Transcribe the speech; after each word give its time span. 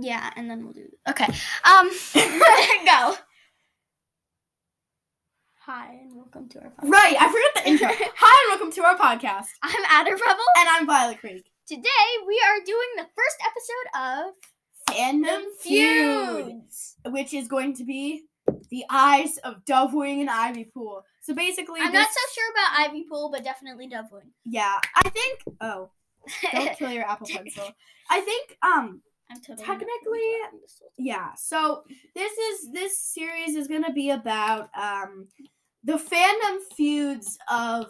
Yeah, 0.00 0.30
and 0.36 0.50
then 0.50 0.64
we'll 0.64 0.72
do. 0.72 0.88
Okay. 1.08 1.26
Um, 1.64 1.90
go. 2.14 3.16
Hi, 5.66 5.98
and 6.02 6.14
welcome 6.14 6.48
to 6.50 6.58
our 6.58 6.70
podcast. 6.70 6.90
Right, 6.90 7.16
I 7.18 7.26
forgot 7.28 7.64
the 7.64 7.68
intro. 7.70 7.88
Hi, 8.16 8.52
and 8.52 8.60
welcome 8.60 8.72
to 8.72 8.82
our 8.82 8.96
podcast. 8.96 9.46
I'm 9.62 9.84
Adder 9.88 10.12
Rebel. 10.12 10.44
And 10.58 10.68
I'm 10.68 10.86
Violet 10.86 11.20
Creek. 11.20 11.44
Today 11.66 12.06
we 12.26 12.42
are 12.44 12.64
doing 12.66 12.88
the 12.96 13.06
first 13.14 13.36
episode 13.46 14.28
of 14.28 14.34
Fandom 14.90 15.44
Feud, 15.60 16.62
which 17.12 17.32
is 17.32 17.48
going 17.48 17.74
to 17.76 17.84
be 17.84 18.24
the 18.70 18.84
eyes 18.90 19.38
of 19.38 19.64
Dovewing 19.64 20.20
and 20.20 20.28
Ivy 20.28 20.64
Pool. 20.64 21.04
So 21.22 21.34
basically, 21.34 21.80
I'm 21.80 21.92
this, 21.92 22.00
not 22.00 22.08
so 22.10 22.20
sure 22.34 22.50
about 22.50 22.88
Ivy 22.90 23.06
Pool, 23.08 23.30
but 23.30 23.44
definitely 23.44 23.88
Dovewing. 23.88 24.32
Yeah, 24.44 24.76
I 24.96 25.08
think. 25.08 25.40
Oh, 25.60 25.90
don't 26.52 26.76
kill 26.76 26.90
your 26.90 27.04
Apple 27.08 27.28
Pencil. 27.28 27.70
I 28.10 28.20
think. 28.20 28.58
Um. 28.60 29.00
Totally 29.46 29.66
Technically, 29.66 30.20
Yeah. 30.98 31.34
So 31.34 31.84
this 32.14 32.32
is 32.32 32.72
this 32.72 32.98
series 32.98 33.56
is 33.56 33.68
gonna 33.68 33.92
be 33.92 34.10
about 34.10 34.68
um 34.78 35.28
the 35.82 35.94
fandom 35.94 36.58
feuds 36.76 37.38
of 37.50 37.86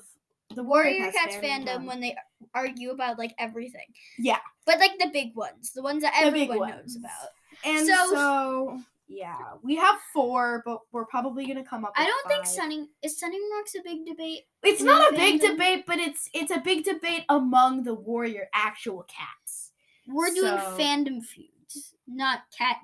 the 0.54 0.62
Warrior, 0.62 0.98
Warrior 0.98 1.12
Cats, 1.12 1.36
Cats 1.36 1.46
fandom 1.46 1.86
when 1.86 2.00
they 2.00 2.16
argue 2.54 2.90
about 2.90 3.18
like 3.18 3.34
everything. 3.38 3.86
Yeah. 4.18 4.38
But 4.66 4.78
like 4.78 4.98
the 4.98 5.10
big 5.12 5.34
ones, 5.34 5.72
the 5.72 5.82
ones 5.82 6.02
that 6.02 6.14
everyone 6.16 6.58
ones. 6.58 6.72
knows 6.72 6.96
about. 6.96 7.28
And 7.64 7.86
So- 7.86 8.10
so, 8.12 8.80
yeah, 9.06 9.36
we 9.62 9.76
have 9.76 9.96
four, 10.12 10.62
but 10.64 10.80
we're 10.92 11.04
probably 11.06 11.46
gonna 11.46 11.64
come 11.64 11.84
up. 11.84 11.92
I 11.96 12.06
don't 12.06 12.28
think 12.28 12.44
five. 12.44 12.54
Sunning 12.54 12.88
is 13.02 13.18
Sunning 13.18 13.48
Rocks 13.52 13.74
a 13.74 13.82
big 13.82 14.06
debate. 14.06 14.42
It's 14.62 14.82
not 14.82 15.12
a 15.12 15.16
big 15.16 15.40
debate, 15.40 15.84
but 15.86 15.98
it's 15.98 16.28
it's 16.32 16.50
a 16.50 16.60
big 16.60 16.84
debate 16.84 17.24
among 17.28 17.84
the 17.84 17.94
Warrior 17.94 18.48
actual 18.54 19.04
cats. 19.04 19.63
We're 20.06 20.30
doing 20.34 20.52
fandom 20.52 21.22
feuds, 21.22 21.94
not 22.06 22.42
cat 22.56 22.78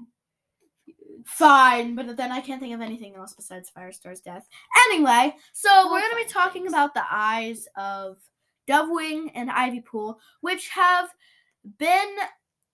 Fine, 1.25 1.95
but 1.95 2.17
then 2.17 2.33
I 2.33 2.41
can't 2.41 2.61
think 2.61 2.75
of 2.75 2.81
anything 2.81 3.15
else 3.15 3.35
besides 3.35 3.71
Firestar's 3.77 4.21
death. 4.21 4.47
Anyway, 4.87 5.37
so 5.53 5.69
Well, 5.69 5.93
we're 5.93 6.01
gonna 6.01 6.17
be 6.17 6.25
talking 6.25 6.67
about 6.67 6.95
the 6.95 7.05
eyes 7.11 7.67
of 7.77 8.19
Dovewing 8.67 9.31
and 9.35 9.51
Ivy 9.51 9.81
Pool, 9.81 10.21
which 10.41 10.69
have 10.71 11.11
been 11.79 12.17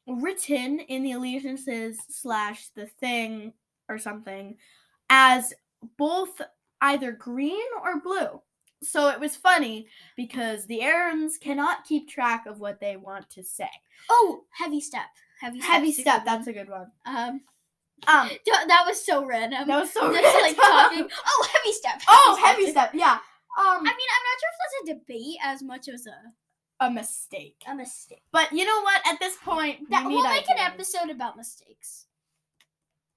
written 0.07 0.81
in 0.81 1.03
the 1.03 1.13
allegiances 1.13 1.99
slash 2.09 2.69
the 2.69 2.87
thing 2.87 3.53
or 3.89 3.99
something 3.99 4.57
as 5.11 5.53
both 5.97 6.41
either 6.81 7.13
green 7.13 7.67
or 7.83 8.01
blue. 8.01 8.41
So 8.83 9.09
it 9.09 9.19
was 9.21 9.37
funny 9.37 9.89
because 10.17 10.67
the 10.67 10.81
Erins 10.81 11.41
cannot 11.41 11.85
keep 11.85 12.09
track 12.09 12.47
of 12.47 12.61
what 12.61 12.79
they 12.81 12.97
want 12.97 13.31
to 13.31 13.43
say. 13.43 13.71
Oh, 14.11 14.43
heavy 14.51 14.81
step. 14.81 15.07
Heavy 15.41 15.61
step. 15.61 15.71
Heavy 15.73 15.93
step, 15.93 16.25
that's 16.25 16.47
a 16.47 16.53
good 16.53 16.69
one. 16.69 16.91
um 17.07 17.41
Um, 18.07 18.31
that 18.47 18.85
was 18.87 19.05
so 19.05 19.25
random. 19.25 19.67
that 19.67 19.81
was 19.81 19.93
so 19.93 20.01
Just 20.13 20.23
random. 20.25 20.43
like 20.43 20.57
talking. 20.57 21.09
Oh, 21.27 21.49
heavy 21.53 21.73
step. 21.73 22.01
Oh, 22.09 22.39
heavy 22.45 22.71
step. 22.71 22.91
Yeah. 22.95 23.19
Um, 23.59 23.79
I 23.81 23.83
mean, 23.83 23.87
I'm 23.87 23.95
not 23.95 24.41
sure 24.41 24.51
if 24.53 24.59
that's 24.61 24.91
a 24.91 24.95
debate 24.95 25.37
as 25.43 25.63
much 25.63 25.89
as 25.89 26.07
a 26.07 26.85
a 26.85 26.91
mistake. 26.91 27.63
a 27.67 27.75
mistake. 27.75 28.23
But 28.33 28.53
you 28.53 28.67
know 28.67 28.83
what? 28.83 29.01
At 29.11 29.19
this 29.19 29.35
point, 29.43 29.89
That, 29.89 30.07
we 30.07 30.13
we'll 30.15 30.25
need 30.25 30.29
make 30.31 30.51
an 30.51 30.59
episode 30.59 31.09
about 31.09 31.37
mistakes. 31.39 32.06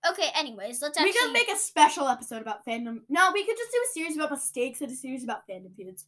Okay. 0.08 0.30
Anyways, 0.36 0.82
let's 0.82 0.98
actually... 0.98 1.12
We 1.12 1.20
could 1.20 1.34
make 1.34 1.50
a 1.52 1.58
special 1.58 2.08
episode 2.08 2.42
about 2.42 2.66
fandom. 2.66 3.00
No, 3.10 3.32
we 3.34 3.46
could 3.46 3.58
just 3.58 3.72
do 3.72 3.78
a 3.78 3.92
series 3.94 4.16
about 4.16 4.32
mistakes 4.32 4.82
and 4.82 4.92
a 4.92 4.96
series 4.96 5.24
about 5.24 5.48
fandom 5.48 5.76
feuds. 5.76 6.06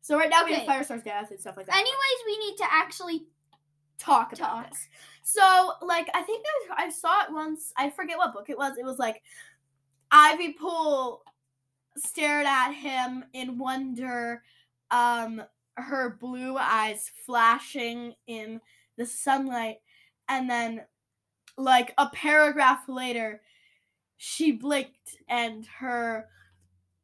So 0.00 0.18
right 0.18 0.28
now 0.28 0.44
we 0.44 0.52
have 0.52 0.62
Okay. 0.62 0.72
Firestar's 0.72 1.02
death 1.02 1.30
and 1.30 1.40
stuff 1.40 1.56
like 1.56 1.66
that. 1.66 1.76
Anyways, 1.76 2.26
we 2.26 2.38
need 2.38 2.56
to 2.56 2.64
actually. 2.70 3.26
talk 3.98 4.32
about 4.32 4.64
Talk. 4.64 4.70
this. 4.70 4.88
So, 5.22 5.74
like, 5.80 6.08
I 6.12 6.22
think 6.22 6.44
I, 6.76 6.86
I 6.86 6.90
saw 6.90 7.22
it 7.22 7.32
once. 7.32 7.72
I 7.76 7.90
forget 7.90 8.18
what 8.18 8.32
book 8.32 8.50
it 8.50 8.58
was. 8.58 8.76
It 8.76 8.84
was 8.84 8.98
like 8.98 9.22
Ivy 10.10 10.54
Pool 10.54 11.22
stared 11.96 12.46
at 12.46 12.72
him 12.72 13.24
in 13.32 13.58
wonder, 13.58 14.42
um, 14.90 15.40
her 15.76 16.16
blue 16.20 16.56
eyes 16.58 17.12
flashing 17.24 18.14
in 18.26 18.60
the 18.96 19.06
sunlight, 19.06 19.76
and 20.28 20.50
then, 20.50 20.82
like, 21.56 21.92
a 21.98 22.08
paragraph 22.10 22.88
later, 22.88 23.42
she 24.16 24.52
blinked 24.52 25.16
and 25.28 25.66
her 25.66 26.28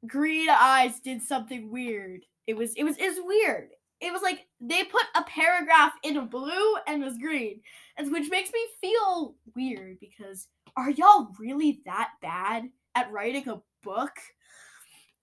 green 0.07 0.49
eyes 0.49 1.01
did 1.01 1.23
something 1.23 1.71
weird. 1.71 2.25
It 2.47 2.57
was 2.57 2.75
it 2.75 2.85
was 2.85 2.97
it 2.97 3.09
was 3.09 3.19
weird 3.25 3.71
it 4.01 4.13
was 4.13 4.23
like 4.23 4.47
they 4.61 4.85
put 4.85 5.03
a 5.17 5.25
paragraph 5.25 5.93
in 6.03 6.17
a 6.19 6.23
blue 6.23 6.77
and 6.87 7.03
was 7.03 7.19
green, 7.19 7.61
and 7.97 8.13
which 8.13 8.31
makes 8.31 8.51
me 8.53 8.61
feel 8.81 9.35
weird 9.57 9.99
because 10.01 10.47
are 10.77 10.91
y'all 10.91 11.33
really 11.39 11.81
that 11.85 12.11
bad 12.23 12.71
at 12.95 13.11
writing 13.11 13.49
a 13.49 13.61
book? 13.83 14.13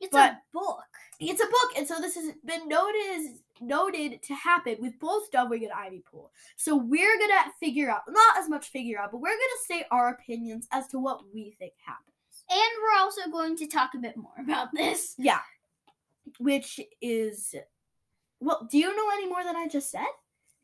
It's 0.01 0.11
But- 0.11 0.33
a 0.33 0.41
book. 0.53 0.83
It's 1.19 1.41
a 1.41 1.45
book, 1.45 1.71
and 1.77 1.87
so 1.87 1.99
this 2.01 2.15
has 2.15 2.33
been 2.43 2.67
noted 2.67 3.37
noted 3.61 4.21
to 4.23 4.35
happen 4.35 4.75
with 4.81 4.99
both 4.99 5.31
Dovewing 5.31 5.63
and 5.63 5.71
Ivy 5.71 6.03
Pool. 6.09 6.31
So 6.57 6.75
we're 6.75 7.17
gonna 7.17 7.51
figure 7.59 7.89
out 7.89 8.01
not 8.09 8.37
as 8.37 8.49
much 8.49 8.67
figure 8.67 8.99
out, 8.99 9.11
but 9.11 9.21
we're 9.21 9.29
gonna 9.29 9.65
say 9.65 9.85
our 9.91 10.09
opinions 10.09 10.67
as 10.71 10.87
to 10.89 10.99
what 10.99 11.21
we 11.33 11.55
think 11.57 11.73
happened. 11.85 12.13
And 12.49 12.59
we're 12.81 12.99
also 12.99 13.29
going 13.31 13.55
to 13.57 13.67
talk 13.67 13.91
a 13.95 13.97
bit 13.97 14.17
more 14.17 14.33
about 14.39 14.73
this. 14.73 15.15
Yeah, 15.17 15.39
which 16.39 16.79
is 17.01 17.55
well. 18.39 18.67
Do 18.69 18.77
you 18.77 18.95
know 18.95 19.09
any 19.13 19.27
more 19.27 19.43
than 19.43 19.55
I 19.55 19.67
just 19.67 19.89
said? 19.89 20.05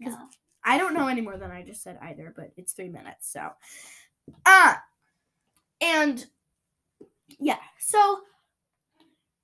'Cause 0.04 0.14
No. 0.14 0.30
I 0.64 0.78
don't 0.78 0.94
know 0.94 1.08
any 1.08 1.22
more 1.22 1.38
than 1.38 1.50
I 1.50 1.64
just 1.64 1.82
said 1.82 1.98
either, 2.02 2.34
but 2.36 2.52
it's 2.58 2.74
three 2.74 2.90
minutes, 2.90 3.28
so. 3.32 3.52
Uh, 4.46 4.76
and 5.80 6.28
yeah, 7.40 7.60
so 7.80 8.22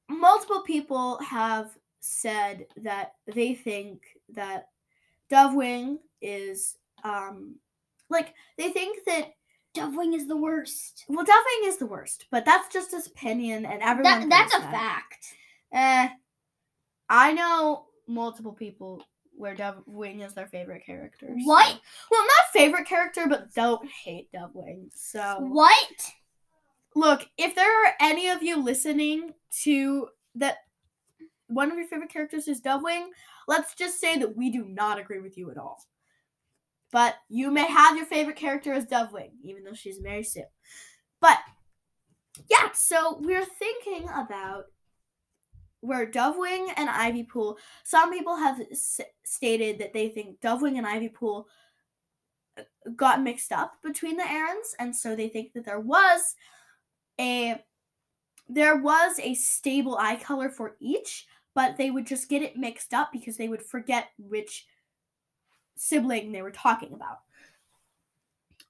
multiple 0.09 0.61
people 0.61 1.17
have 1.19 1.71
said 1.99 2.65
that 2.77 3.13
they 3.33 3.53
think 3.53 4.03
that 4.29 4.69
Dovewing 5.29 5.97
is, 6.21 6.77
um, 7.03 7.55
like, 8.09 8.33
they 8.57 8.69
think 8.71 8.99
that, 9.05 9.33
Dovewing 9.75 10.15
is 10.15 10.27
the 10.27 10.37
worst. 10.37 11.05
well, 11.07 11.25
Dovewing 11.25 11.67
is 11.67 11.77
the 11.77 11.85
worst, 11.85 12.25
but 12.31 12.45
that's 12.45 12.71
just 12.73 12.91
his 12.91 13.07
opinion, 13.07 13.65
and 13.65 13.81
everyone 13.81 14.27
That, 14.27 14.51
that's 14.51 14.55
a 14.55 14.59
that. 14.61 14.71
fact. 14.71 15.25
Eh, 15.71 16.09
I 17.09 17.33
know 17.33 17.85
multiple 18.07 18.53
people 18.53 19.03
where 19.35 19.55
Dovewing 19.55 20.25
is 20.25 20.33
their 20.33 20.47
favorite 20.47 20.83
character. 20.85 21.27
so- 21.27 21.45
What? 21.45 21.79
Well, 22.09 22.21
not 22.23 22.53
favorite 22.53 22.87
character, 22.87 23.27
but 23.27 23.53
don't 23.53 23.87
hate 23.87 24.31
Dovewing. 24.31 24.89
So, 24.95 25.37
What? 25.41 26.11
Look, 26.97 27.29
if 27.37 27.53
there 27.53 27.85
are 27.85 27.93
any 28.01 28.29
of 28.29 28.41
you 28.41 28.59
listening 28.59 29.35
to 29.61 30.07
that, 30.33 30.57
one 31.45 31.69
of 31.71 31.77
your 31.77 31.85
favorite 31.85 32.11
characters 32.11 32.47
is 32.47 32.59
Dovewing, 32.59 33.09
let's 33.47 33.75
just 33.75 34.01
say 34.01 34.17
that 34.17 34.35
we 34.35 34.49
do 34.49 34.65
not 34.65 34.97
agree 34.97 35.19
with 35.19 35.37
you 35.37 35.51
at 35.51 35.59
all. 35.59 35.79
But 36.91 37.13
you 37.29 37.51
may 37.51 37.67
have 37.67 37.95
your 37.97 38.07
favorite 38.07 38.35
character 38.35 38.73
as 38.73 38.87
Dovewing, 38.87 39.29
even 39.43 39.63
though 39.63 39.75
she's 39.75 40.01
Mary 40.01 40.23
Sue. 40.23 40.41
But 41.21 41.37
yeah, 42.49 42.71
so 42.73 43.19
we're 43.21 43.45
thinking 43.45 44.09
about 44.09 44.63
where 45.81 46.09
Dovewing 46.09 46.73
and 46.77 46.89
Ivy 46.89 47.25
Pool. 47.25 47.59
Some 47.83 48.11
people 48.11 48.37
have 48.37 48.59
s- 48.71 49.01
stated 49.23 49.77
that 49.77 49.93
they 49.93 50.09
think 50.09 50.41
Dovewing 50.41 50.79
and 50.79 50.87
Ivy 50.87 51.09
Pool 51.09 51.47
got 52.95 53.21
mixed 53.21 53.51
up 53.51 53.73
between 53.83 54.17
the 54.17 54.23
Erins, 54.23 54.73
and 54.79 54.95
so 54.95 55.15
they 55.15 55.29
think 55.29 55.53
that 55.53 55.63
there 55.63 55.79
was 55.79 56.35
a 57.19 57.61
there 58.49 58.77
was 58.77 59.19
a 59.19 59.33
stable 59.33 59.97
eye 59.97 60.15
color 60.15 60.49
for 60.49 60.75
each, 60.79 61.27
but 61.53 61.77
they 61.77 61.91
would 61.91 62.07
just 62.07 62.29
get 62.29 62.41
it 62.41 62.57
mixed 62.57 62.93
up 62.93 63.09
because 63.11 63.37
they 63.37 63.49
would 63.49 63.61
forget 63.61 64.09
which 64.17 64.67
sibling 65.75 66.31
they 66.31 66.41
were 66.41 66.51
talking 66.51 66.93
about. 66.93 67.19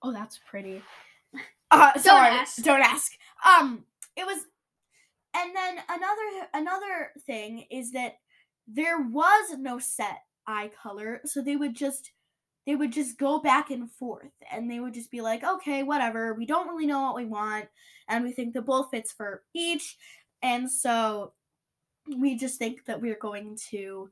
Oh, 0.01 0.11
that's 0.11 0.39
pretty. 0.49 0.81
Uh, 1.69 1.97
sorry, 1.99 2.29
ask. 2.29 2.63
don't 2.63 2.81
ask. 2.81 3.11
Um, 3.45 3.83
it 4.15 4.25
was, 4.25 4.45
and 5.35 5.55
then 5.55 5.77
another 5.89 6.47
another 6.53 7.11
thing 7.25 7.65
is 7.69 7.91
that 7.91 8.19
there 8.67 9.01
was 9.01 9.57
no 9.57 9.77
set 9.77 10.23
eye 10.47 10.71
color, 10.81 11.19
so 11.25 11.41
they 11.41 11.57
would 11.57 11.75
just 11.75 12.11
they 12.67 12.75
would 12.75 12.91
just 12.91 13.17
go 13.17 13.39
back 13.39 13.71
and 13.71 13.89
forth, 13.89 14.33
and 14.51 14.69
they 14.69 14.79
would 14.81 14.93
just 14.93 15.09
be 15.09 15.21
like, 15.21 15.43
okay, 15.43 15.81
whatever, 15.83 16.33
we 16.33 16.45
don't 16.45 16.67
really 16.67 16.85
know 16.85 17.01
what 17.01 17.15
we 17.15 17.25
want, 17.25 17.65
and 18.09 18.23
we 18.23 18.31
think 18.33 18.53
the 18.53 18.61
bull 18.61 18.83
fits 18.91 19.11
for 19.13 19.41
each, 19.55 19.97
and 20.43 20.69
so 20.69 21.31
we 22.19 22.35
just 22.35 22.59
think 22.59 22.85
that 22.85 23.01
we're 23.01 23.17
going 23.19 23.57
to 23.69 24.09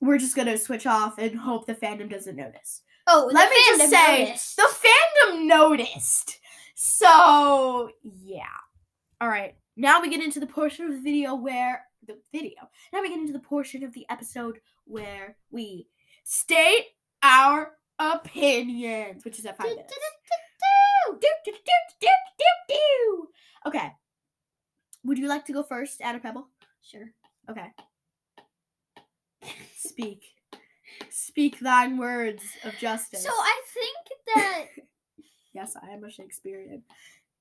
we're 0.00 0.18
just 0.18 0.36
gonna 0.36 0.56
switch 0.56 0.86
off 0.86 1.18
and 1.18 1.36
hope 1.38 1.66
the 1.66 1.74
fandom 1.74 2.10
doesn't 2.10 2.36
notice. 2.36 2.82
Oh, 3.06 3.30
Let 3.32 3.50
me 3.50 3.56
just 3.66 3.90
say, 3.90 4.24
noticed. 4.24 4.56
the 4.56 4.68
fandom 4.68 5.46
noticed. 5.46 6.40
So 6.74 7.90
yeah. 8.02 8.44
All 9.20 9.28
right. 9.28 9.56
Now 9.76 10.00
we 10.00 10.10
get 10.10 10.22
into 10.22 10.40
the 10.40 10.46
portion 10.46 10.84
of 10.86 10.92
the 10.92 11.00
video 11.00 11.34
where 11.34 11.82
the 12.06 12.18
video. 12.32 12.68
Now 12.92 13.00
we 13.00 13.08
get 13.08 13.18
into 13.18 13.32
the 13.32 13.38
portion 13.38 13.82
of 13.82 13.92
the 13.92 14.06
episode 14.10 14.60
where 14.84 15.36
we 15.50 15.88
state 16.24 16.84
our 17.22 17.72
opinions, 17.98 19.24
which 19.24 19.38
is 19.38 19.46
at 19.46 19.56
five 19.56 19.66
minutes. 19.68 19.92
Okay. 23.66 23.92
Would 25.04 25.18
you 25.18 25.28
like 25.28 25.46
to 25.46 25.52
go 25.52 25.62
first, 25.62 26.00
Anna 26.02 26.20
Pebble? 26.20 26.48
Sure. 26.82 27.10
Okay. 27.50 27.68
Speak. 29.76 30.24
Speak 31.10 31.58
thine 31.60 31.98
words 31.98 32.42
of 32.64 32.76
justice. 32.78 33.22
So 33.22 33.30
I 33.30 33.62
think 33.72 33.96
that 34.34 34.64
yes, 35.54 35.76
I 35.80 35.92
am 35.92 36.04
a 36.04 36.10
Shakespearean. 36.10 36.82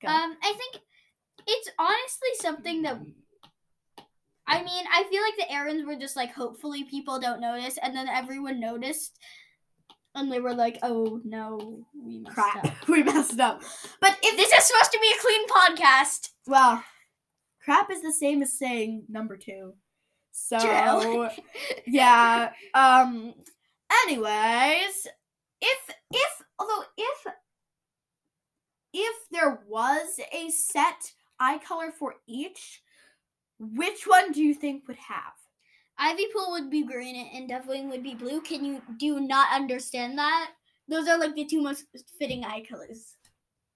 Go. 0.02 0.08
um 0.08 0.36
I 0.44 0.54
think 0.54 0.84
it's 1.48 1.70
honestly 1.80 2.30
something 2.42 2.82
that 2.84 3.00
I 4.50 4.64
mean, 4.64 4.86
I 4.94 5.04
feel 5.10 5.22
like 5.22 5.36
the 5.36 5.54
Erins 5.54 5.86
were 5.86 6.00
just 6.00 6.16
like 6.16 6.34
hopefully 6.34 6.86
people 6.86 7.20
don't 7.20 7.42
notice 7.42 7.78
and 7.82 7.94
then 7.96 8.08
everyone 8.08 8.62
noticed 8.62 9.18
and 10.18 10.32
they 10.32 10.40
were 10.40 10.54
like, 10.54 10.80
"Oh 10.84 11.22
no, 11.24 11.86
we 11.96 12.20
messed 12.20 12.36
Crap. 12.36 12.66
up." 12.66 12.74
we 12.88 13.04
messed 13.04 13.40
up. 13.40 13.62
But 14.02 14.18
if 14.22 14.36
This 14.38 14.52
is 14.52 14.64
supposed 14.66 14.92
to 14.92 15.00
be 15.00 15.14
a 15.16 15.22
clean 15.22 15.48
podcast. 15.48 16.30
well, 16.48 16.84
crap 17.64 17.92
is 17.92 18.02
the 18.02 18.12
same 18.12 18.42
as 18.42 18.58
saying 18.58 19.04
number 19.10 19.38
two. 19.38 19.74
So 20.32 21.30
yeah. 21.88 22.52
Um 22.74 23.34
anyways, 24.04 25.08
if 25.62 25.80
if 26.12 26.44
although 26.60 26.84
if 26.98 27.34
if 28.94 29.16
there 29.32 29.62
was 29.68 30.20
a 30.34 30.50
set 30.50 31.12
eye 31.40 31.60
color 31.60 31.92
for 31.92 32.16
each, 32.28 32.82
which 33.60 34.06
one 34.06 34.32
do 34.32 34.42
you 34.42 34.54
think 34.54 34.88
would 34.88 34.98
have? 34.98 35.34
Ivy 36.00 36.28
Pool 36.34 36.52
would 36.52 36.70
be 36.70 36.84
green 36.84 37.16
and 37.34 37.50
Deathwing 37.50 37.90
would 37.90 38.04
be 38.04 38.14
blue. 38.14 38.42
Can 38.42 38.64
you 38.64 38.82
do 38.98 39.20
not 39.20 39.54
understand 39.54 40.18
that? 40.18 40.52
Those 40.88 41.08
are 41.08 41.20
like 41.20 41.36
the 41.36 41.46
two 41.46 41.62
most 41.62 41.86
fitting 42.18 42.44
eye 42.44 42.64
colors. 42.70 43.16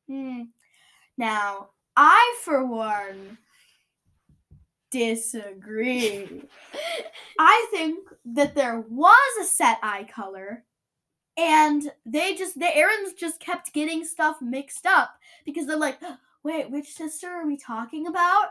Hmm. 0.07 0.44
Now, 1.18 1.69
I 1.95 2.38
for 2.44 2.65
one 2.65 3.38
disagree. 4.91 6.44
I 7.39 7.68
think 7.71 8.07
that 8.25 8.56
there 8.56 8.83
was 8.89 9.38
a 9.41 9.45
set 9.45 9.79
eye 9.81 10.07
color 10.13 10.63
and 11.38 11.91
they 12.06 12.35
just 12.35 12.59
the 12.59 12.65
Erins 12.65 13.17
just 13.17 13.39
kept 13.39 13.74
getting 13.74 14.03
stuff 14.03 14.38
mixed 14.41 14.85
up 14.85 15.15
because 15.45 15.65
they're 15.65 15.77
like, 15.77 16.00
wait, 16.44 16.69
which 16.69 16.94
sister 16.94 17.27
are 17.27 17.47
we 17.47 17.57
talking 17.57 18.07
about? 18.07 18.50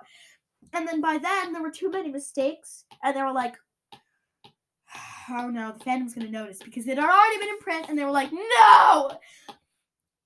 And 0.72 0.86
then 0.86 1.00
by 1.00 1.18
then 1.18 1.52
there 1.52 1.62
were 1.62 1.70
too 1.70 1.90
many 1.90 2.10
mistakes 2.10 2.84
and 3.02 3.16
they 3.16 3.22
were 3.22 3.32
like, 3.32 3.56
oh 5.30 5.48
no, 5.48 5.72
the 5.72 5.84
fandom's 5.84 6.14
gonna 6.14 6.30
notice 6.30 6.58
because 6.58 6.86
it 6.86 6.98
had 6.98 7.08
already 7.08 7.38
been 7.38 7.48
in 7.48 7.58
print 7.58 7.86
and 7.88 7.98
they 7.98 8.04
were 8.04 8.10
like, 8.10 8.30
no! 8.32 9.18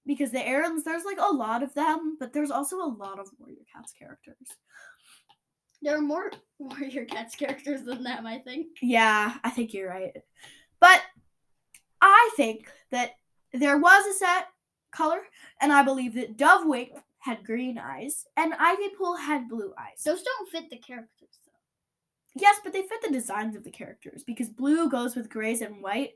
Because 0.06 0.30
the 0.30 0.38
Erins, 0.38 0.84
there's 0.84 1.04
like 1.04 1.18
a 1.18 1.32
lot 1.32 1.62
of 1.62 1.72
them, 1.74 2.16
but 2.20 2.32
there's 2.32 2.50
also 2.50 2.76
a 2.76 2.94
lot 2.98 3.18
of 3.18 3.30
Warrior 3.38 3.64
Cats 3.74 3.94
characters. 3.98 4.36
There 5.80 5.96
are 5.96 6.02
more 6.02 6.30
Warrior 6.58 7.06
Cats 7.06 7.34
characters 7.34 7.82
than 7.82 8.02
them, 8.02 8.26
I 8.26 8.38
think. 8.38 8.66
Yeah, 8.82 9.34
I 9.42 9.50
think 9.50 9.72
you're 9.72 9.88
right. 9.88 10.12
But 10.80 11.00
I 12.00 12.30
think 12.36 12.70
that 12.90 13.12
there 13.54 13.78
was 13.78 14.06
a 14.06 14.18
set 14.18 14.48
color, 14.92 15.22
and 15.60 15.72
I 15.72 15.82
believe 15.82 16.14
that 16.14 16.36
Dovewing 16.36 16.90
had 17.24 17.42
green 17.42 17.78
eyes, 17.78 18.26
and 18.36 18.52
Ivy 18.52 18.90
Pool 18.98 19.16
had 19.16 19.48
blue 19.48 19.72
eyes. 19.78 20.02
Those 20.04 20.22
don't 20.22 20.50
fit 20.50 20.68
the 20.68 20.76
characters 20.76 21.38
though. 21.46 22.40
yes, 22.40 22.60
but 22.62 22.74
they 22.74 22.82
fit 22.82 23.00
the 23.02 23.10
designs 23.10 23.56
of 23.56 23.64
the 23.64 23.70
characters 23.70 24.24
because 24.24 24.50
blue 24.50 24.90
goes 24.90 25.16
with 25.16 25.30
grays 25.30 25.62
and 25.62 25.82
white, 25.82 26.10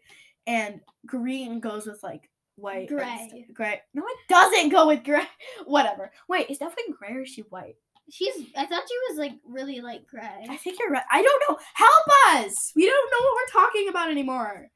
and 0.46 0.80
green 1.06 1.60
goes 1.60 1.86
with 1.86 2.02
like 2.02 2.28
white. 2.56 2.88
Gray. 2.88 3.46
Gray. 3.54 3.80
No, 3.94 4.02
it 4.06 4.18
doesn't 4.28 4.68
go 4.68 4.86
with 4.86 5.02
gray. 5.02 5.24
Whatever. 5.64 6.12
Wait, 6.28 6.50
is 6.50 6.58
Dovewing 6.58 6.94
gray 6.98 7.14
or 7.14 7.22
is 7.22 7.30
she 7.30 7.40
white? 7.42 7.76
She's 8.10 8.34
I 8.54 8.66
thought 8.66 8.82
she 8.86 8.96
was 9.08 9.18
like 9.18 9.32
really 9.46 9.80
like 9.80 10.06
gray. 10.06 10.46
I 10.46 10.56
think 10.58 10.78
you're 10.78 10.90
right. 10.90 11.04
I 11.10 11.22
don't 11.22 11.42
know. 11.48 11.58
Help 11.72 12.44
us. 12.44 12.72
We 12.76 12.84
don't 12.84 13.10
know 13.10 13.26
what 13.26 13.34
we're 13.34 13.62
talking 13.62 13.88
about 13.88 14.10
anymore. 14.10 14.68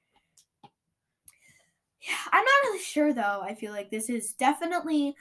Yeah, 2.00 2.14
I'm 2.32 2.44
not 2.44 2.62
really 2.64 2.82
sure 2.82 3.12
though. 3.12 3.42
I 3.42 3.54
feel 3.54 3.72
like 3.72 3.90
this 3.90 4.08
is 4.08 4.32
definitely 4.32 5.14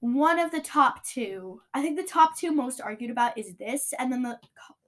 one 0.00 0.38
of 0.38 0.50
the 0.50 0.60
top 0.60 1.04
two. 1.04 1.60
I 1.74 1.82
think 1.82 1.96
the 1.96 2.02
top 2.02 2.36
two 2.36 2.52
most 2.52 2.80
argued 2.80 3.10
about 3.10 3.36
is 3.38 3.54
this, 3.56 3.92
and 3.98 4.10
then 4.12 4.22
the 4.22 4.38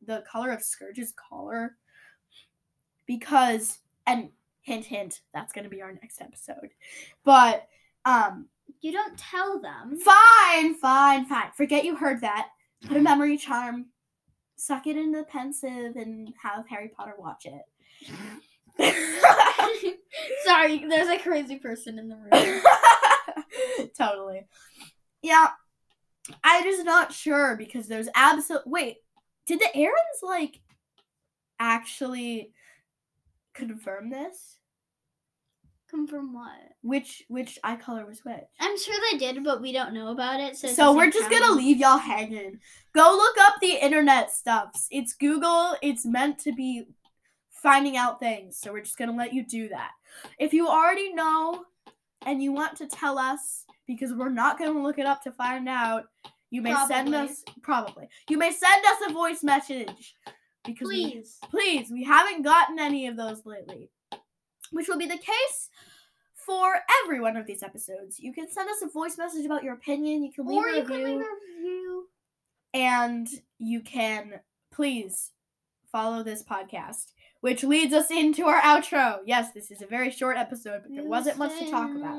the 0.05 0.25
color 0.31 0.51
of 0.51 0.63
Scourge's 0.63 1.13
collar, 1.13 1.77
because 3.07 3.79
and 4.07 4.31
hint 4.63 4.85
hint 4.85 5.21
that's 5.35 5.53
gonna 5.53 5.69
be 5.69 5.83
our 5.83 5.93
next 5.93 6.21
episode, 6.21 6.71
but 7.25 7.69
um 8.05 8.49
You 8.81 8.93
don't 8.93 9.19
tell 9.19 9.61
them. 9.61 9.97
fine 9.99 10.75
fine 10.75 11.25
fine 11.27 11.51
forget 11.57 11.85
you 11.85 11.97
heard 11.97 12.21
that 12.23 12.49
put 12.87 12.97
a 12.97 13.01
memory 13.01 13.37
charm 13.37 13.87
suck 14.57 14.87
it 14.87 14.97
into 14.97 15.19
the 15.19 15.25
Pensieve 15.25 15.97
and 15.97 16.33
have 16.41 16.67
Harry 16.69 16.89
Potter 16.97 17.15
watch 17.19 17.47
it. 17.47 17.63
Sorry, 20.45 20.87
there's 20.89 21.09
a 21.09 21.19
crazy 21.19 21.57
person 21.57 21.99
in 21.99 22.09
the 22.09 22.17
room. 22.17 22.63
totally. 23.99 24.47
Yeah. 25.23 25.49
I'm 26.45 26.65
just 26.65 26.85
not 26.85 27.13
sure 27.13 27.57
because 27.57 27.89
there's 27.89 28.09
absolute 28.15 28.67
wait, 28.67 28.99
did 29.47 29.61
the 29.61 29.69
Erins 29.75 30.23
like 30.23 30.61
actually 31.59 32.53
confirm 33.55 34.11
this? 34.11 34.59
Confirm 35.89 36.33
what? 36.33 36.59
Which 36.83 37.23
which 37.29 37.59
eye 37.63 37.77
color 37.77 38.07
was 38.07 38.25
which? 38.25 38.45
I'm 38.59 38.79
sure 38.79 38.95
they 39.11 39.19
did, 39.19 39.45
but 39.45 39.61
we 39.61 39.73
don't 39.73 39.93
know 39.93 40.11
about 40.11 40.41
it. 40.41 40.57
So, 40.57 40.69
So 40.69 40.97
we're 40.97 41.11
just 41.11 41.31
gonna 41.31 41.53
leave 41.53 41.77
y'all 41.79 41.99
hanging. 41.99 42.61
Go 42.95 43.03
look 43.03 43.37
up 43.43 43.55
the 43.61 43.85
internet 43.85 44.31
stuffs. 44.31 44.87
It's 44.91 45.15
Google. 45.15 45.77
It's 45.83 46.07
meant 46.07 46.39
to 46.41 46.53
be 46.53 46.85
finding 47.51 47.97
out 47.97 48.21
things. 48.21 48.59
So 48.59 48.73
we're 48.73 48.81
just 48.81 48.97
gonna 48.97 49.17
let 49.17 49.35
you 49.35 49.45
do 49.45 49.69
that. 49.69 49.91
If 50.39 50.55
you 50.55 50.67
already 50.67 51.13
know 51.13 51.65
and 52.25 52.43
you 52.43 52.53
want 52.53 52.77
to 52.79 52.87
tell 52.87 53.19
us, 53.19 53.62
because 53.87 54.13
we're 54.13 54.29
not 54.29 54.59
gonna 54.59 54.83
look 54.83 54.99
it 54.99 55.07
up 55.07 55.23
to 55.25 55.33
find 55.33 55.69
out, 55.69 56.05
you 56.51 56.63
may 56.63 56.75
send 56.89 57.15
us 57.15 57.43
probably. 57.63 58.09
You 58.29 58.39
may 58.39 58.51
send 58.53 58.85
us 58.85 59.11
a 59.11 59.13
voice 59.13 59.43
message. 59.43 60.15
Because 60.65 60.89
we- 60.89 61.11
Please. 61.11 61.39
please, 61.51 61.91
we 61.91 62.05
haven't 62.05 62.43
gotten 62.43 62.79
any 62.79 63.07
of 63.09 63.17
those 63.17 63.45
lately. 63.45 63.91
Which 64.71 64.87
will 64.89 64.99
be 64.99 65.07
the 65.07 65.19
case 65.19 65.71
for 66.35 66.81
every 67.03 67.21
one 67.21 67.37
of 67.37 67.47
these 67.47 67.63
episodes. 67.63 68.19
You 68.21 68.33
can 68.33 68.51
send 68.51 68.69
us 68.71 68.81
a 68.83 68.89
voice 68.89 69.19
message 69.19 69.45
about 69.45 69.65
your 69.65 69.75
opinion. 69.75 70.23
You 70.23 70.33
can 70.33 70.47
leave 70.47 70.59
Or 70.59 70.69
a 70.69 70.75
you 70.77 70.81
review, 70.83 70.95
can 70.97 71.05
leave 71.05 71.21
a 71.21 71.57
review. 71.59 72.09
and 72.75 73.29
you 73.59 73.81
can 73.81 74.41
please 74.73 75.33
follow 75.91 76.23
this 76.23 76.43
podcast, 76.43 77.13
which 77.41 77.65
leads 77.65 77.93
us 77.93 78.11
into 78.11 78.47
our 78.47 78.61
outro. 78.61 79.19
Yes, 79.27 79.53
this 79.53 79.71
is 79.71 79.83
a 79.83 79.87
very 79.87 80.11
short 80.11 80.37
episode, 80.37 80.83
but 80.85 80.95
there 80.95 81.05
wasn't 81.05 81.39
much 81.39 81.59
to 81.59 81.71
talk 81.71 81.91
about. 81.95 82.17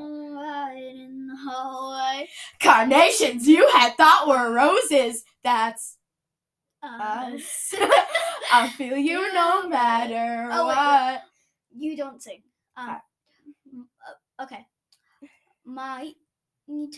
Hallway. 1.36 2.28
Carnations 2.60 3.46
you 3.46 3.68
had 3.70 3.96
thought 3.96 4.26
were 4.28 4.52
roses. 4.52 5.24
That's 5.42 5.96
Us. 6.82 7.74
us. 7.80 7.88
I 8.52 8.68
feel 8.68 8.96
you 8.96 9.32
no 9.32 9.68
matter 9.68 10.48
Oh, 10.52 10.68
wait, 10.68 10.76
wait. 10.76 11.20
You 11.90 11.96
don't 11.96 12.22
sing. 12.22 12.42
Um, 12.76 13.00
Okay. 13.68 13.82
uh, 14.38 14.44
okay. 14.44 14.66
My 15.64 16.12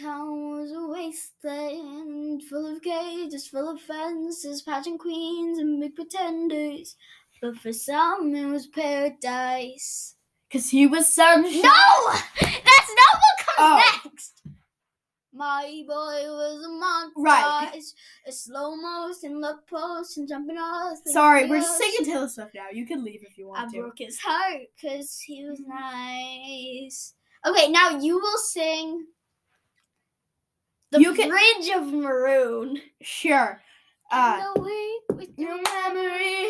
town 0.00 0.50
was 0.58 0.72
a 0.72 0.86
wasteland 0.88 2.42
full 2.44 2.66
of 2.66 2.82
cages, 2.82 3.46
full 3.46 3.68
of 3.70 3.80
fences, 3.80 4.62
pageant 4.62 5.00
queens, 5.00 5.58
and 5.58 5.80
big 5.80 5.94
pretenders. 5.94 6.96
But 7.40 7.56
for 7.58 7.72
some, 7.72 8.34
it 8.34 8.46
was 8.46 8.66
paradise. 8.66 10.14
Cause 10.52 10.70
he 10.70 10.86
was 10.86 11.08
sunshine. 11.08 11.60
No! 11.62 12.12
That's 12.40 12.94
not 12.94 13.20
what 13.20 13.46
comes 13.46 13.58
Oh. 13.58 13.82
next! 14.04 14.42
My 15.36 15.82
boy 15.86 16.22
was 16.24 16.64
a 16.64 16.68
monster. 16.68 17.20
Right. 17.20 17.72
A 18.26 18.32
slow 18.32 18.74
motion, 18.76 19.40
look 19.40 19.66
post, 19.68 20.16
and 20.16 20.26
jumping 20.26 20.56
off. 20.56 20.98
Sorry, 21.06 21.48
we're 21.48 21.60
just 21.60 21.76
singing 21.78 22.04
Taylor 22.10 22.28
Swift 22.28 22.54
now. 22.54 22.66
You 22.72 22.86
can 22.86 23.04
leave 23.04 23.22
if 23.22 23.36
you 23.36 23.46
I 23.50 23.60
want 23.60 23.72
to. 23.72 23.78
I 23.78 23.80
broke 23.82 23.98
his 23.98 24.18
heart 24.18 24.62
because 24.74 25.20
he 25.20 25.44
was 25.44 25.60
nice. 25.60 27.14
Okay, 27.46 27.68
now 27.70 27.98
you 27.98 28.18
will 28.18 28.38
sing 28.38 29.06
the 30.90 31.00
You 31.00 31.12
can- 31.14 31.28
Bridge 31.28 31.68
of 31.74 31.92
Maroon. 31.92 32.80
Sure. 33.02 33.60
Uh, 34.10 34.52
with 34.56 35.30
your 35.36 35.60
memory 35.62 36.48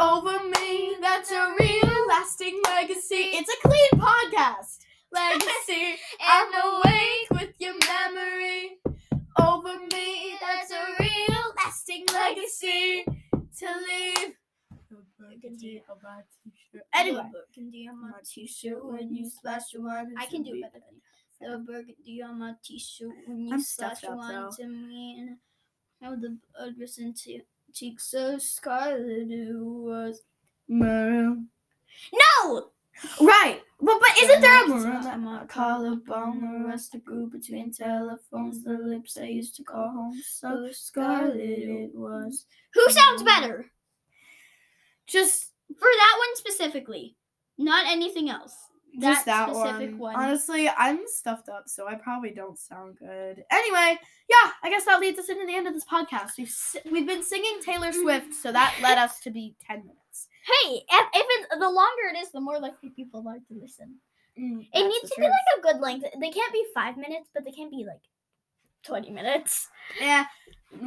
over 0.00 0.38
me, 0.44 0.96
that's 1.00 1.30
a 1.30 1.54
real 1.60 2.06
lasting 2.08 2.60
legacy. 2.64 3.30
It's 3.36 3.50
a 3.52 3.68
clean 3.68 3.90
podcast. 4.02 4.67
Legacy. 5.12 5.96
I'm 6.20 6.52
awake 6.54 7.30
with 7.30 7.54
your 7.58 7.74
memory 7.86 8.78
over 9.40 9.78
me, 9.92 10.36
that's 10.40 10.72
a 10.72 10.84
real 11.00 11.52
lasting 11.56 12.04
legacy 12.12 13.04
to 13.04 13.66
leave. 13.88 14.34
burgundy. 15.18 15.82
on 15.88 15.96
my 16.02 16.20
t-shirt. 16.44 16.82
Anyway, 16.94 17.22
The 17.32 17.38
burgundy 17.38 17.88
on 17.88 18.00
my 18.00 18.18
t-shirt 18.24 18.84
when 18.84 19.14
you 19.14 19.28
splash 19.30 19.70
the 19.72 19.80
wine. 19.80 20.14
I 20.18 20.26
can 20.26 20.42
do 20.42 20.54
it 20.54 20.62
better 20.62 20.80
than. 20.84 21.00
The 21.40 21.58
burgundy 21.58 22.22
on 22.22 22.38
my 22.40 22.54
t-shirt 22.64 23.10
when 23.26 23.46
you 23.46 23.54
I'm 23.54 23.60
splash 23.60 23.98
stuffed 23.98 24.02
the 24.02 24.10
up, 24.10 24.18
wine 24.18 24.50
to 24.56 24.66
me. 24.66 25.16
And 25.20 25.36
how 26.02 26.16
the 26.16 26.38
was 26.78 26.98
into 26.98 27.40
cheeks 27.72 28.10
so 28.10 28.38
scarlet 28.38 29.30
it 29.30 29.54
was. 29.54 30.22
Maroon. 30.68 31.48
No! 32.12 32.70
Right. 33.20 33.60
But 33.80 34.00
but 34.00 34.22
isn't 34.22 34.40
there 34.40 34.66
a 34.66 35.08
on 35.08 35.24
my 35.24 35.44
collarbone? 35.46 36.62
The 36.62 36.68
rest 36.68 36.94
of 36.94 37.04
grew 37.04 37.28
between 37.28 37.72
telephones. 37.72 38.64
The 38.64 38.72
lips 38.72 39.16
I 39.16 39.24
used 39.24 39.54
to 39.56 39.64
call 39.64 39.90
home. 39.90 40.20
So 40.24 40.68
scarlet 40.72 41.36
it 41.36 41.94
was. 41.94 42.46
Who 42.74 42.90
sounds 42.90 43.22
better? 43.22 43.66
Just 45.06 45.52
For 45.68 45.88
that 45.88 46.16
one 46.18 46.36
specifically. 46.36 47.16
Not 47.56 47.86
anything 47.88 48.30
else. 48.30 48.54
just 49.00 49.26
that 49.26 49.48
that 49.48 49.54
specific 49.54 49.90
one. 49.90 50.14
one. 50.14 50.16
Honestly, 50.16 50.68
I'm 50.68 51.00
stuffed 51.06 51.48
up, 51.48 51.64
so 51.68 51.86
I 51.86 51.94
probably 51.94 52.30
don't 52.30 52.58
sound 52.58 52.96
good. 52.98 53.44
Anyway, 53.50 53.98
yeah, 54.28 54.50
I 54.62 54.70
guess 54.70 54.84
that 54.86 55.00
leads 55.00 55.18
us 55.18 55.28
into 55.28 55.46
the 55.46 55.54
end 55.54 55.66
of 55.66 55.74
this 55.74 55.84
podcast. 55.84 56.32
We've 56.36 56.56
we've 56.90 57.06
been 57.06 57.22
singing 57.22 57.60
Taylor 57.64 57.88
mm-hmm. 57.88 58.00
Swift, 58.00 58.34
so 58.34 58.50
that 58.52 58.76
led 58.82 58.98
us 58.98 59.20
to 59.20 59.30
be 59.30 59.54
ten 59.64 59.78
minutes. 59.80 60.28
Hey, 60.48 60.76
if, 60.76 61.06
if 61.14 61.26
it's 61.30 61.48
the 61.58 61.70
longer 61.70 62.02
it 62.14 62.18
is, 62.18 62.30
the 62.32 62.40
more 62.40 62.58
likely 62.58 62.90
people 62.90 63.24
are 63.28 63.36
to 63.36 63.60
listen. 63.60 63.96
Mm, 64.38 64.66
It 64.72 64.82
needs 64.86 65.10
to 65.14 65.20
be 65.20 65.26
like 65.26 65.58
a 65.58 65.60
good 65.62 65.80
length. 65.80 66.06
They 66.20 66.30
can't 66.30 66.52
be 66.52 66.64
five 66.74 66.96
minutes, 66.96 67.28
but 67.34 67.44
they 67.44 67.50
can't 67.50 67.70
be 67.70 67.84
like 67.84 68.00
twenty 68.84 69.10
minutes. 69.10 69.68
Yeah, 70.00 70.26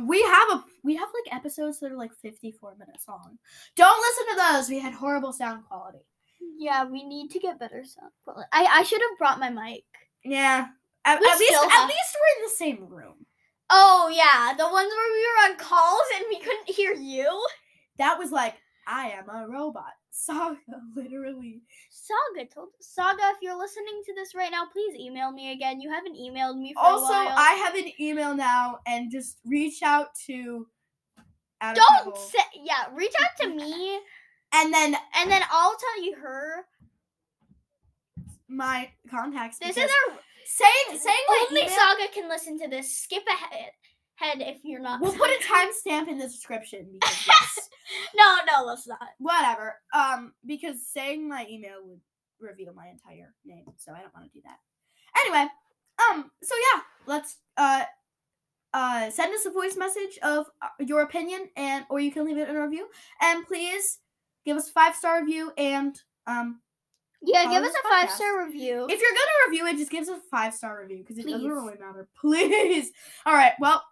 we 0.05 0.21
have 0.23 0.49
a 0.51 0.63
we 0.83 0.95
have 0.95 1.09
like 1.25 1.35
episodes 1.35 1.79
that 1.79 1.91
are 1.91 1.97
like 1.97 2.13
54 2.21 2.75
minutes 2.79 3.07
long. 3.07 3.37
Don't 3.75 4.01
listen 4.01 4.35
to 4.35 4.53
those. 4.53 4.69
We 4.69 4.79
had 4.79 4.93
horrible 4.93 5.33
sound 5.33 5.65
quality. 5.65 5.99
Yeah, 6.57 6.85
we 6.85 7.03
need 7.03 7.29
to 7.31 7.39
get 7.39 7.59
better 7.59 7.83
sound 7.83 8.11
quality. 8.23 8.47
I 8.53 8.65
I 8.65 8.83
should 8.83 9.01
have 9.01 9.17
brought 9.17 9.39
my 9.39 9.49
mic. 9.49 9.83
Yeah. 10.23 10.67
At, 11.03 11.17
at 11.17 11.21
least 11.21 11.43
still 11.45 11.63
at 11.63 11.87
least 11.87 12.15
we're 12.15 12.37
in 12.37 12.43
the 12.43 12.55
same 12.55 12.87
room. 12.87 13.25
Oh 13.69 14.11
yeah, 14.13 14.53
the 14.55 14.69
ones 14.69 14.91
where 14.91 15.11
we 15.13 15.25
were 15.25 15.51
on 15.51 15.57
calls 15.57 16.07
and 16.15 16.25
we 16.29 16.39
couldn't 16.39 16.69
hear 16.69 16.93
you. 16.93 17.45
That 17.97 18.17
was 18.19 18.31
like 18.31 18.55
I 18.88 19.09
am 19.11 19.29
a 19.29 19.47
robot. 19.47 19.93
Saga, 20.11 20.57
literally. 20.95 21.61
Saga 21.89 22.45
told 22.53 22.69
Saga, 22.81 23.21
if 23.35 23.38
you're 23.41 23.57
listening 23.57 24.01
to 24.05 24.13
this 24.13 24.35
right 24.35 24.51
now, 24.51 24.65
please 24.71 24.93
email 25.00 25.31
me 25.31 25.51
again. 25.53 25.79
You 25.79 25.89
haven't 25.89 26.15
emailed 26.17 26.57
me 26.57 26.73
for 26.73 26.83
Also, 26.83 27.05
a 27.05 27.25
while. 27.25 27.35
I 27.38 27.53
have 27.65 27.75
an 27.75 27.91
email 28.00 28.35
now, 28.35 28.79
and 28.85 29.09
just 29.11 29.38
reach 29.45 29.81
out 29.83 30.07
to. 30.27 30.67
Adam 31.61 31.83
don't 32.03 32.17
say 32.17 32.39
yeah. 32.63 32.85
Reach 32.93 33.13
out 33.21 33.29
to 33.41 33.55
me, 33.55 34.00
And 34.53 34.73
then 34.73 34.95
and 35.15 35.29
then 35.31 35.43
I'll 35.51 35.75
tell 35.77 36.03
you 36.03 36.15
her. 36.21 36.65
my 38.50 38.89
contacts. 39.09 39.59
This 39.59 39.77
is 39.77 39.83
our 40.09 40.17
saying 40.45 41.00
saying 41.00 41.23
only 41.50 41.69
Saga 41.69 42.07
can 42.13 42.27
listen 42.27 42.59
to 42.59 42.67
this. 42.67 42.97
Skip 42.97 43.23
ahead, 43.27 43.71
head 44.21 44.37
if 44.41 44.57
you're 44.63 44.79
not. 44.81 45.01
We'll 45.01 45.13
put 45.13 45.29
a 45.29 45.39
timestamp 45.51 46.07
in 46.07 46.17
the 46.17 46.27
description 46.27 46.87
because 46.91 47.27
yes. 47.27 47.69
No, 48.15 48.37
no, 48.47 48.65
let's 48.65 48.87
not. 48.87 48.99
whatever. 49.19 49.75
Um, 49.93 50.33
because 50.45 50.87
saying 50.87 51.27
my 51.27 51.45
email 51.49 51.79
would 51.83 51.99
reveal 52.39 52.73
my 52.73 52.87
entire 52.87 53.33
name, 53.45 53.65
so 53.77 53.91
I 53.91 53.99
don't 54.01 54.13
want 54.13 54.31
to 54.31 54.31
do 54.31 54.41
that. 54.45 54.57
Anyway, 55.25 55.47
um, 56.09 56.31
so 56.41 56.55
yeah, 56.73 56.81
let's 57.05 57.37
uh 57.57 57.83
uh 58.73 59.09
send 59.09 59.33
us 59.33 59.45
a 59.45 59.51
voice 59.51 59.75
message 59.75 60.17
of 60.23 60.45
uh, 60.61 60.69
your 60.79 61.01
opinion, 61.01 61.49
and 61.57 61.85
or 61.89 61.99
you 61.99 62.11
can 62.11 62.25
leave 62.25 62.37
it 62.37 62.49
in 62.49 62.55
a 62.55 62.61
review, 62.61 62.87
and 63.21 63.45
please 63.45 63.99
give 64.45 64.55
us 64.55 64.69
a 64.69 64.71
five 64.71 64.95
star 64.95 65.21
review 65.21 65.51
and 65.57 65.99
um. 66.27 66.61
Yeah, 67.23 67.51
give 67.51 67.63
us 67.63 67.71
a 67.71 67.87
five 67.87 68.09
star 68.09 68.43
review. 68.45 68.87
If 68.89 68.99
you're 68.99 69.11
gonna 69.11 69.49
review 69.49 69.67
it, 69.67 69.77
just 69.77 69.91
give 69.91 70.01
us 70.01 70.09
a 70.09 70.19
five 70.31 70.55
star 70.55 70.81
review 70.81 71.03
because 71.03 71.19
it 71.19 71.27
doesn't 71.27 71.47
really 71.47 71.77
matter. 71.79 72.07
Please. 72.19 72.91
All 73.27 73.35
right. 73.35 73.51
Well, 73.59 73.83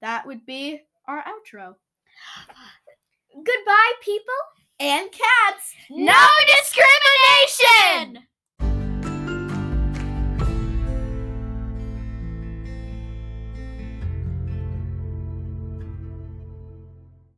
that 0.00 0.26
would 0.26 0.44
be 0.46 0.80
our 1.08 1.22
outro. 1.22 1.74
Goodbye, 3.34 3.92
people. 4.00 4.34
And 4.78 5.08
cats. 5.10 5.74
No 5.88 6.26
discrimination. 6.46 8.26